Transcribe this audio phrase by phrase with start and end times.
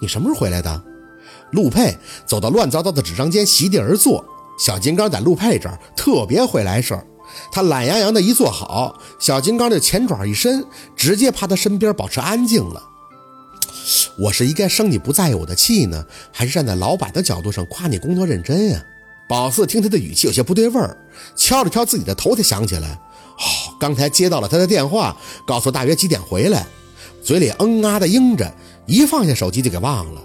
[0.00, 0.82] 你什么时候回来的？
[1.52, 4.24] 陆佩走到乱糟糟的纸张间，席地而坐。
[4.58, 7.06] 小金刚在陆佩这儿特别会来事儿。
[7.50, 10.64] 他懒洋洋的一坐好，小金刚就前爪一伸，
[10.94, 12.82] 直接趴他身边，保持安静了。
[14.18, 18.84] 我是应该生你不在意我的气呢，还是站在老板的角度上夸你工作认真呀？
[19.28, 20.96] 宝四听他的语气有些不对味儿，
[21.36, 25.16] 敲了敲自己的头，才想起来，哦，刚才接到了他的电话，
[25.46, 26.66] 告诉大约几点回来，
[27.22, 28.52] 嘴里嗯啊的应着，
[28.90, 30.20] 一放下手机就给忘了。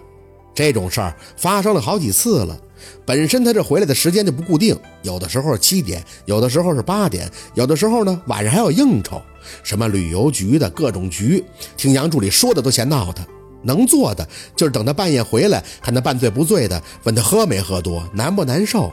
[0.56, 2.60] 这种事儿发生了好几次了。
[3.06, 9.22] 本身他这回来的时间就不固定，有的时候是七点，有的时候是八点，有的时候呢晚上还有应酬，
[9.64, 11.44] 什么旅游局的各种局，
[11.78, 13.24] 听杨助理说的都嫌闹腾。
[13.62, 18.92] 能做的就是等他半夜回来，看他半醉不醉的，问他喝没喝多，难不难受。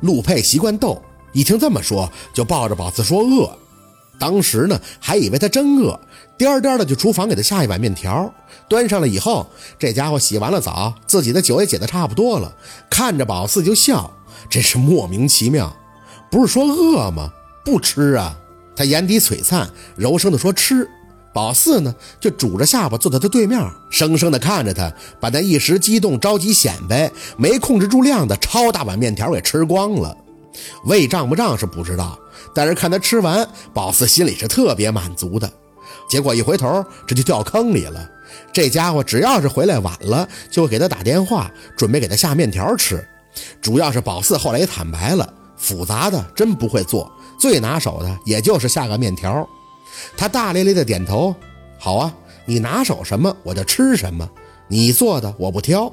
[0.00, 1.00] 陆佩习惯逗，
[1.32, 3.56] 一听这么说，就抱着宝子说饿。
[4.18, 5.98] 当时呢还以为他真饿，
[6.36, 8.32] 颠颠的就厨房给他下一碗面条。
[8.68, 9.46] 端上来以后，
[9.78, 12.54] 这家伙洗完了澡，自己的酒也解得差不多了，
[12.88, 14.10] 看着宝四就笑，
[14.48, 15.74] 真是莫名其妙。
[16.30, 17.30] 不是说饿吗？
[17.64, 18.36] 不吃啊！
[18.76, 20.88] 他眼底璀璨，柔声的说吃。
[21.32, 30.16] 宝四呢，就拄着下巴坐在他对面，生生的看着他，把那一时激动、着急显摆、没控制住量的超大碗面条给吃光了。
[30.84, 32.18] 胃胀不胀是不知道，
[32.54, 35.50] 但是看他吃完，宝四心里是特别满足的。
[36.08, 38.10] 结果一回头，这就掉坑里了。
[38.52, 43.06] 这家伙只要是回来晚了，就给他打电话，准备给他下面条吃。
[43.60, 49.48] 主要是宝四后来也坦白了，复杂的真不会做，最拿手的也就是下个面条。
[50.16, 51.34] 他大咧咧的点头，
[51.78, 54.28] 好啊，你拿手什么我就吃什么，
[54.68, 55.92] 你做的我不挑。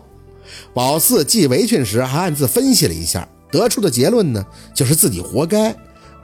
[0.73, 5.75] 宝四系围裙时还暗自分析了一下，得出的结论呢，就是自己活该，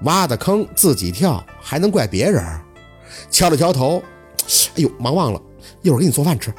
[0.03, 2.43] 挖的坑自己跳，还能怪别人？
[3.29, 4.01] 敲了敲头，
[4.75, 5.41] 哎呦，忙忘了。
[5.81, 6.53] 一会儿给你做饭吃。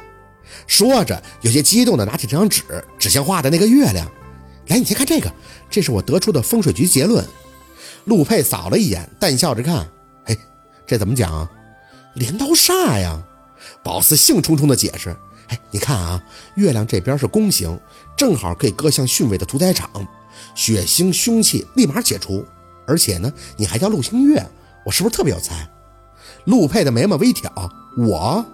[0.67, 2.63] 说着，有些激动地拿起这张纸，
[2.97, 4.09] 指向画的那个月亮。
[4.67, 5.31] 来，你先看这个，
[5.69, 7.25] 这是我得出的风水局结论。
[8.05, 9.87] 陆佩扫了一眼，淡笑着看。
[10.25, 10.37] 嘿，
[10.85, 11.47] 这怎么讲？
[12.15, 13.23] 镰刀煞呀！
[13.83, 15.15] 宝四兴冲冲地解释。
[15.47, 16.23] 哎，你看啊，
[16.55, 17.79] 月亮这边是弓形，
[18.15, 19.89] 正好可以搁向巽位的屠宰场，
[20.55, 22.45] 血腥凶气立马解除。
[22.87, 24.43] 而且呢，你还叫陆星月，
[24.85, 25.69] 我是不是特别有才？
[26.45, 27.51] 陆佩的眉毛微挑，
[27.97, 28.45] 我。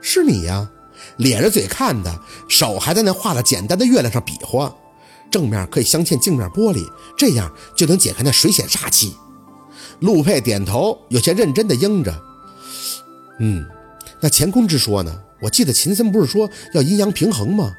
[0.00, 0.70] 是你呀，
[1.16, 4.74] 咧着嘴看的，手还在那画了简单的月亮上比划，
[5.30, 9.16] 正面可以镶嵌镜面玻璃，这样就能解开那水显煞气。
[10.00, 12.14] 陆佩点头，有些认真的应着。
[13.40, 13.66] 嗯，
[14.20, 15.20] 那乾坤之说呢？
[15.40, 17.72] 我记得秦森不是说要阴阳平衡吗？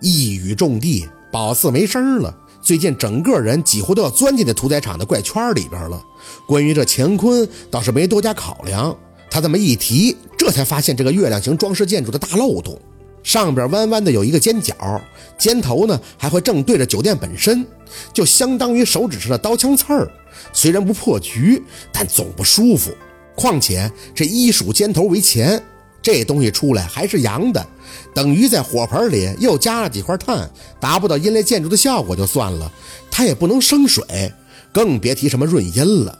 [0.00, 2.36] 一语中的，宝四没声了。
[2.68, 6.04] 最近整个人几乎都要钻进那屠宰场的怪圈里边了。
[6.46, 8.94] 关于这乾坤，倒是没多加考量。
[9.30, 12.78] 他这么一提，这才发现这个月亮形装饰建筑的大漏洞，
[13.22, 15.00] 上边弯弯的有一个尖角，
[15.38, 17.66] 尖头呢还会正对着酒店本身，
[18.12, 20.12] 就相当于手指上的刀枪刺儿。
[20.52, 22.90] 虽然不破局，但总不舒服。
[23.34, 25.64] 况且这一数尖头为钱，
[26.02, 27.66] 这东西出来还是阳的，
[28.14, 30.50] 等于在火盆里又加了几块炭，
[30.80, 32.70] 达不到阴类建筑的效果就算了，
[33.10, 34.32] 它也不能生水，
[34.72, 36.18] 更别提什么润阴了。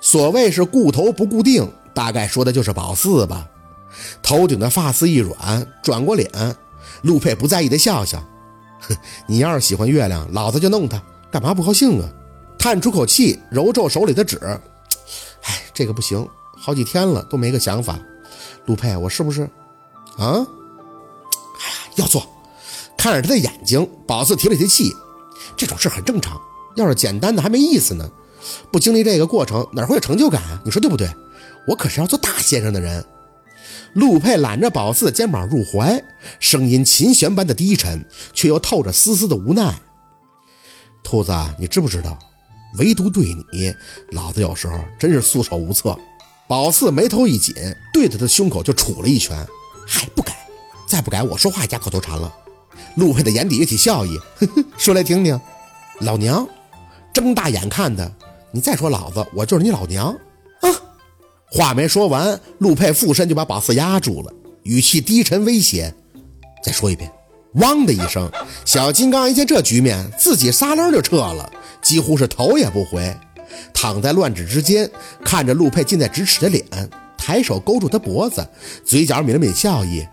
[0.00, 1.70] 所谓是固头不固定。
[1.92, 3.48] 大概说的就是宝四吧。
[4.22, 6.30] 头顶的发丝一软，转过脸，
[7.02, 8.24] 陆佩不在意的笑笑
[8.80, 8.96] ：“哼，
[9.26, 12.08] 你要是喜欢月亮，老子就弄它，干嘛不高兴啊？”
[12.56, 14.38] 叹出口气，揉皱手里的纸
[15.42, 17.98] ：“哎，这个不行，好几天了都没个想法。
[18.70, 19.42] 陆佩，我是不是……
[20.16, 20.46] 啊？
[21.58, 22.24] 哎呀，要做。”
[22.96, 24.94] 看着他的眼睛，宝四提了提气
[25.56, 26.40] ：“这种事很正常，
[26.76, 28.08] 要是简单的还没意思呢。
[28.70, 30.60] 不经历这个过程，哪会有成就感？
[30.64, 31.10] 你说对不对？”
[31.66, 33.04] 我可是要做大先生的人。
[33.94, 36.00] 陆佩揽着宝四的肩膀入怀，
[36.38, 39.74] 声音琴弦般的低沉，却又透着丝丝的无奈。
[41.02, 42.16] 兔子，你知不知道，
[42.78, 43.74] 唯独对你，
[44.12, 45.98] 老子有时候真是束手无策。
[46.50, 47.54] 宝四眉头一紧，
[47.92, 49.38] 对着他的胸口就杵了一拳。
[49.86, 50.36] 还不改？
[50.84, 52.34] 再不改，我说话也加口头禅了。
[52.96, 55.40] 陆佩的眼底跃起笑意，呵呵，说来听听。
[56.00, 56.44] 老娘，
[57.12, 58.10] 睁大眼看他，
[58.50, 60.08] 你再说老子，我就是你老娘
[60.62, 60.74] 啊。
[61.52, 64.32] 话没说完，陆佩附身就把宝四压住了，
[64.64, 65.94] 语气低沉威胁
[66.64, 67.08] ：“再说一遍。”
[67.62, 68.28] 汪的一声，
[68.64, 71.48] 小金刚一见这局面，自己撒楞就撤了，
[71.80, 73.16] 几乎是头也不回，
[73.72, 74.90] 躺在乱指之间，
[75.24, 76.64] 看着陆佩近在咫尺的脸，
[77.16, 78.46] 抬手勾住他脖子，
[78.84, 80.06] 嘴角抿了抿笑意：“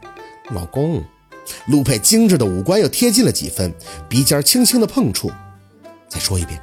[0.54, 1.04] 老公。”
[1.68, 3.74] 陆佩精致的五官又贴近了几分，
[4.10, 5.31] 鼻尖轻轻的碰触。
[6.10, 6.60] 再说一遍。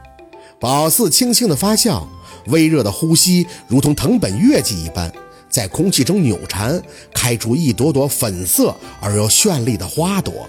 [0.61, 2.09] 宝四轻轻的发笑。
[2.49, 5.11] 微热的呼吸如同藤本月季一般，
[5.49, 6.83] 在空气中扭缠，
[7.15, 10.47] 开出一朵朵粉色而又绚丽的花朵。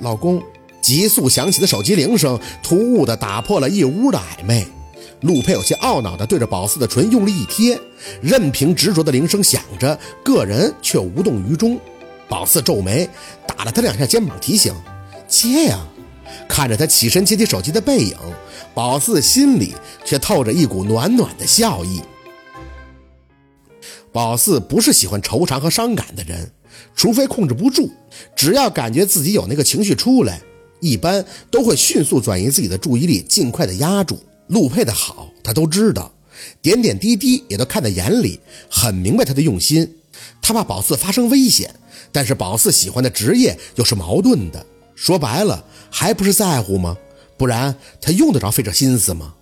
[0.00, 0.42] 老公，
[0.82, 4.66] 急速响起的手机铃声突兀的打破了一屋的暧昧。
[5.22, 7.78] 陆佩有些懊恼地对着宝四的唇用力一贴，
[8.22, 11.78] 任凭执着的铃声响着，个人却无动于衷。
[12.28, 13.08] 宝四皱眉，
[13.46, 14.72] 打了他两下肩膀，提醒
[15.26, 15.78] ：“接呀！”
[16.46, 18.16] 看着他起身接起手机的背影，
[18.74, 19.74] 宝四心里
[20.04, 22.02] 却透着一股暖暖的笑意。
[24.12, 26.50] 宝四不是喜欢惆怅和伤感的人，
[26.94, 27.90] 除非控制不住，
[28.36, 30.40] 只要感觉自己有那个情绪出来，
[30.80, 34.18] 一般都会迅速转移自己的注意力，尽快的压住。
[34.48, 36.12] 陆佩的好，他都知道，
[36.60, 38.40] 点点滴滴也都看在眼里，
[38.70, 39.96] 很明白他的用心。
[40.42, 41.74] 他怕宝四发生危险，
[42.10, 44.64] 但是宝四喜欢的职业又是矛盾的，
[44.94, 46.96] 说白了还不是在乎吗？
[47.36, 49.34] 不然他用得着费这心思吗？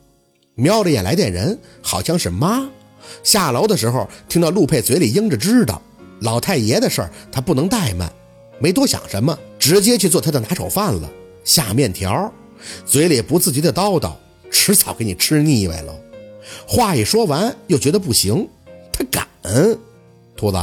[0.55, 2.69] 瞄了眼来电人，好像是妈。
[3.23, 5.81] 下楼的时候听到陆佩嘴里应着知道
[6.20, 8.12] 老太爷的事儿，他不能怠慢，
[8.59, 11.11] 没多想什么，直接去做他的拿手饭了，
[11.44, 12.32] 下面条，
[12.85, 14.12] 嘴里不自觉的叨叨。
[14.50, 15.94] 迟早给你吃腻歪了。
[16.66, 18.48] 话一说完，又觉得不行。
[18.93, 19.26] 他敢。
[20.37, 20.58] 兔子，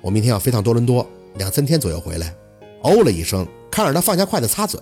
[0.00, 2.34] 我明天要飞趟多伦多，两三天左右回来。
[2.82, 4.80] 哦了一声，看着他放下筷子擦嘴。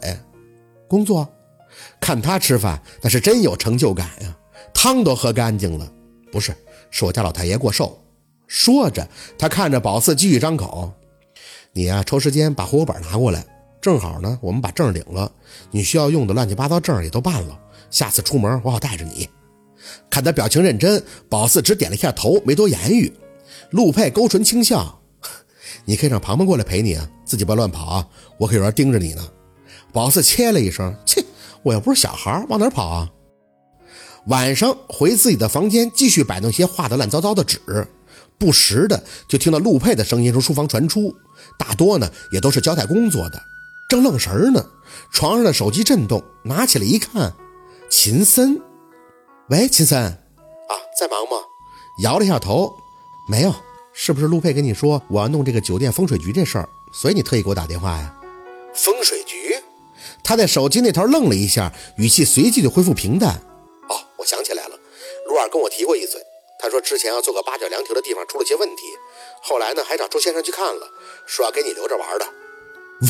[0.89, 1.29] 工作？
[2.01, 4.37] 看他吃饭，那是真有成就感呀。
[4.75, 5.91] 汤都喝干净了。
[6.31, 6.55] 不是，
[6.91, 7.99] 是我家老太爷过寿。
[8.47, 9.09] 说着，
[9.39, 10.93] 他看着宝四继续张口
[11.73, 13.45] ：“你呀，抽时间把户口本拿过来。
[13.81, 15.33] 正好呢，我们把证领了，
[15.71, 17.59] 你需要用的乱七八糟证也都办了。”
[17.93, 19.29] 下次出门我好带着你。
[20.11, 23.13] 看他表情认真，宝四只点了一下头，没多言语。
[23.71, 25.01] 陆佩勾唇轻笑
[25.87, 28.09] ：“你可以让庞庞过来陪你啊，自己别乱跑啊，
[28.39, 29.29] 我可有人盯着你呢。”
[29.93, 31.25] 宝四切了一声：“切，
[31.63, 33.11] 我又不是小孩，往哪跑啊？”
[34.29, 37.61] 晚上回自己的房间，继续摆弄些画得乱糟糟的纸，
[38.39, 41.13] 不时的就听到陆佩的声音从书房传出，
[41.59, 43.43] 大多呢也都是交代工作的。
[43.89, 44.65] 正愣神呢，
[45.13, 47.35] 床上的手机震动，拿起来一看。
[47.95, 48.59] 秦森，
[49.51, 51.37] 喂，秦森，啊，在忙吗？
[52.03, 52.75] 摇了一下头，
[53.29, 53.55] 没有，
[53.93, 58.19] 是不是陆佩跟你说我要弄这个酒店风水局这事儿，所以你特意给我打电话呀？
[58.73, 59.55] 风水局？
[60.25, 63.35] 他在手机那头愣了一下，语气随即就恢复平淡。
[63.91, 64.81] 哦，我想起来了，
[65.29, 66.19] 陆二跟我提过一嘴，
[66.59, 68.87] 他说之前要做个八角凉亭的地方出了些问题，
[69.43, 70.89] 后来呢还找周先生去看了，
[71.27, 72.25] 说要给你留着玩的。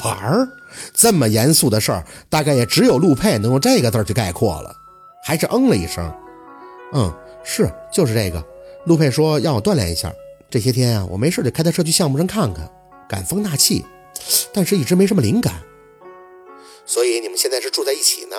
[0.04, 0.48] 玩儿
[0.94, 4.74] 这么严肃的事儿，大概也只有陆佩能用这个字去概括了。
[5.24, 6.12] 还是嗯了一声，
[6.92, 7.12] 嗯，
[7.44, 8.44] 是就是这个。
[8.86, 10.12] 陆佩说让我锻炼一下，
[10.50, 12.68] 这些天啊，我没事就开他车去项目上看看，
[13.08, 13.84] 感风纳气，
[14.52, 15.54] 但是一直没什么灵感。
[16.84, 18.36] 所以你们现在是住在一起呢？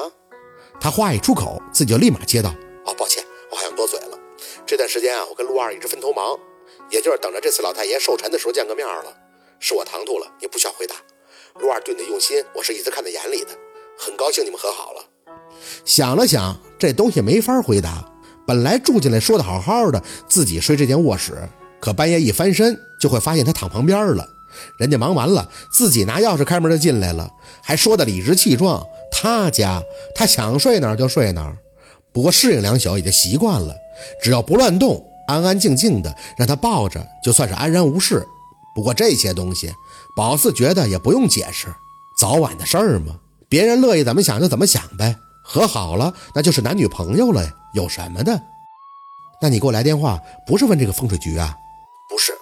[0.81, 2.49] 他话一出口，自己就立马接到
[2.85, 4.19] ：“哦，抱歉，我好像多嘴了。
[4.65, 6.37] 这段时间啊，我跟陆二一直分头忙，
[6.89, 9.15] 也就是等着这次老太爷寿辰的时候见个面了。
[9.59, 10.95] 是我唐突了，你不需要回答。”
[11.61, 13.49] 陆二对你的用心，我是一直看在眼里的，
[13.97, 15.05] 很高兴你们和好了。
[15.85, 18.03] 想了想，这东西没法回答。
[18.45, 21.47] 本来住进来说的好好的，自己睡这间卧室，
[21.79, 24.27] 可半夜一翻身就会发现他躺旁边了。
[24.79, 27.29] 人家忙完了，自己拿钥匙开门就进来了，
[27.61, 28.83] 还说的理直气壮。
[29.11, 29.81] 他家，
[30.15, 31.55] 他想睡哪儿就睡哪儿。
[32.11, 33.75] 不过适应两宿也就习惯了，
[34.21, 38.25] 只要不乱动，安安静静的让他抱着，就算是安然无事。
[38.75, 39.71] 不过这些东西。
[40.15, 41.73] 宝四觉得也不用解释，
[42.17, 45.15] 早晚的事儿嘛，别人乐意怎么想就怎么想呗。
[45.43, 47.41] 和好了，那就是男女朋友了，
[47.73, 48.39] 有什么的？
[49.41, 51.53] 那你给我来电话，不是问这个风水局啊？
[52.07, 52.33] 不是。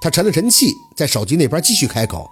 [0.00, 2.28] 他沉了沉气，在手机那边继续开口：“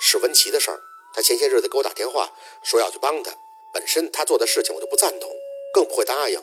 [0.00, 0.78] 是文琪的事儿。
[1.14, 2.30] 他前些日子给我打电话，
[2.62, 3.30] 说要去帮他。
[3.72, 5.30] 本身他做的事情我就不赞同，
[5.72, 6.38] 更不会答应。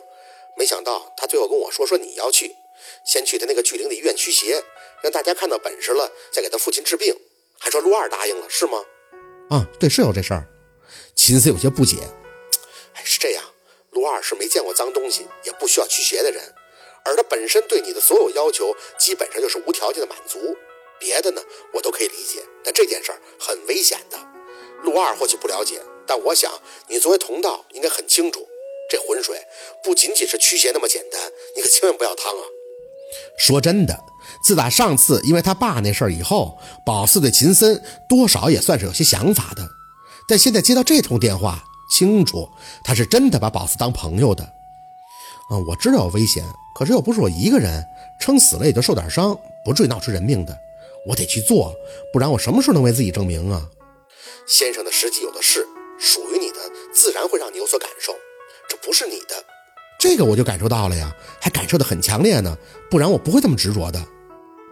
[0.56, 2.56] 没想到他最后跟我说，说你要去，
[3.04, 4.64] 先去他那个巨灵的医院驱邪，
[5.02, 7.14] 让大家看到本事了，再给他父亲治病。”
[7.62, 8.82] 还说陆二答应了是吗？
[9.50, 10.48] 啊，对，是有这事儿。
[11.14, 11.98] 秦思有些不解。
[12.94, 13.44] 哎，是这样，
[13.90, 16.42] 陆二是没见过脏东西，也不需要驱邪的人，
[17.04, 20.56] 而他本身对你的所有要求，基本上就是无条件的满足。
[20.98, 21.42] 别的呢，
[21.74, 24.18] 我都可以理解，但这件事儿很危险的。
[24.82, 26.50] 陆二或许不了解，但我想
[26.88, 28.48] 你作为同道，应该很清楚，
[28.88, 29.38] 这浑水
[29.82, 31.20] 不仅仅是驱邪那么简单，
[31.54, 32.44] 你可千万不要趟啊。
[33.36, 34.09] 说真的。
[34.42, 39.68] 自打上次因为他爸那事儿以后，宝四对秦森多少也算是有些想法的。
[40.26, 42.48] 但现在接到这通电话，清楚
[42.82, 44.42] 他是真的把宝四当朋友的。
[45.50, 46.44] 嗯，我知道有危险，
[46.74, 47.84] 可是又不是我一个人，
[48.20, 50.56] 撑死了也就受点伤，不至于闹出人命的。
[51.06, 51.74] 我得去做，
[52.12, 53.68] 不然我什么时候能为自己证明啊？
[54.46, 55.66] 先生的时机有的是，
[55.98, 56.56] 属于你的
[56.94, 58.12] 自然会让你有所感受。
[58.68, 59.34] 这不是你的，
[59.98, 62.56] 这个我就感受到了呀，还感受的很强烈呢，
[62.90, 64.00] 不然我不会这么执着的。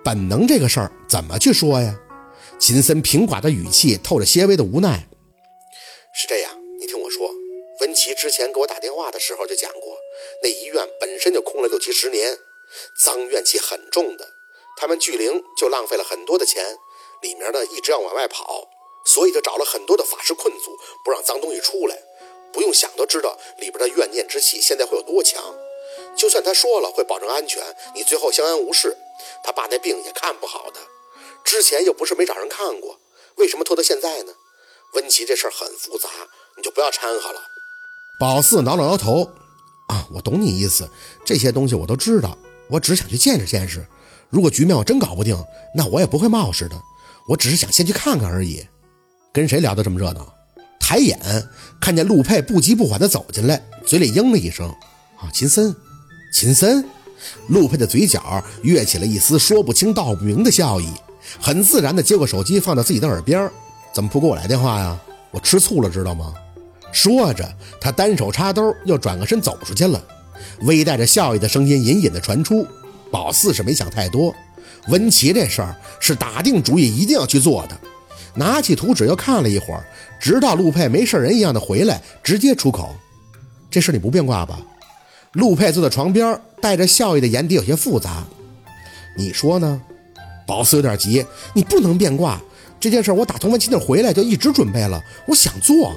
[0.04, 1.98] 本能这个事儿怎么去说呀？
[2.58, 5.08] 秦森平寡的语气透着些微的无奈。
[6.12, 7.30] 是这样，你听我说，
[7.80, 9.96] 文琪之前给我打电话的时候就讲过，
[10.42, 12.38] 那医院本身就空了六七十年，
[12.98, 14.34] 脏怨气很重的。
[14.76, 16.64] 他们聚灵就浪费了很多的钱，
[17.22, 18.68] 里面呢一直要往外跑，
[19.04, 21.96] 所以就找了很多的法师困阻，不让脏东西出来。
[22.52, 25.54] 不用想都知道里边的怨念之气现在会有多强。
[26.16, 27.62] 就算他说了会保证安全，
[27.94, 28.96] 你最后相安无事，
[29.44, 30.80] 他爸那病也看不好的。
[31.44, 32.98] 之前又不是没找人看过，
[33.36, 34.32] 为什么拖到现在呢？
[34.94, 36.08] 温琪这事儿很复杂，
[36.56, 37.40] 你就不要掺和了。
[38.18, 39.30] 宝四挠了挠头，
[39.88, 40.88] 啊，我懂你意思，
[41.24, 42.36] 这些东西我都知道，
[42.68, 43.86] 我只想去见识见识。
[44.30, 45.36] 如果局面我真搞不定，
[45.74, 46.76] 那我也不会冒失的。
[47.28, 48.66] 我只是想先去看看而已。
[49.32, 50.34] 跟谁聊得这么热闹？
[50.80, 51.18] 抬眼
[51.80, 54.68] 看见陆佩不急不缓地走进来，嘴里应了一声
[55.20, 55.74] ：“啊，秦森。”
[56.30, 56.84] 秦森，
[57.48, 60.88] 陆佩的嘴角跃起了一丝说不清道不明的笑意，
[61.40, 63.50] 很自然地接过手机，放到自己的耳边。
[63.92, 64.98] 怎么不给我来电话呀？
[65.30, 66.32] 我吃醋了，知道吗？
[66.92, 70.02] 说着，他单手插兜，又转个身走出去了。
[70.62, 72.66] 微带着笑意的声音隐隐地传出。
[73.10, 74.34] 宝四是没想太多，
[74.88, 77.76] 文琪这事儿是打定主意一定要去做的。
[78.34, 79.84] 拿起图纸又看了一会儿，
[80.20, 82.94] 直到陆佩没事人一样的回来，直接出口
[83.70, 84.60] ：“这事你不变卦吧？”
[85.32, 88.24] 陆佩坐在床边，带着笑意的眼底有些复杂。
[89.16, 89.80] 你说呢？
[90.46, 91.24] 宝四有点急。
[91.54, 92.40] 你不能变卦，
[92.80, 95.92] 这件事我打从文琪那回来就一直准备了，我想做。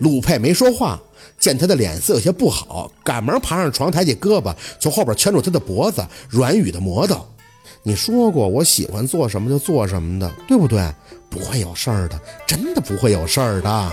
[0.00, 1.00] 陆佩没说话，
[1.38, 7.20] 见他的脸色有些不好，赶忙爬上床，抬起胳膊从后边圈住他的脖子，软语的磨叨
[7.84, 10.92] ：“你说过我喜欢做什么就做什么的，对不对？
[11.28, 13.92] 不会有事儿的，真的不会有事儿的。”